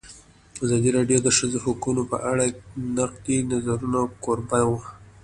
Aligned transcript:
ازادي 0.63 0.89
راډیو 0.97 1.19
د 1.21 1.25
د 1.25 1.29
ښځو 1.37 1.57
حقونه 1.65 2.01
په 2.11 2.17
اړه 2.31 2.45
د 2.51 2.55
نقدي 2.97 3.37
نظرونو 3.51 4.01
کوربه 4.23 4.59
وه. 4.69 4.81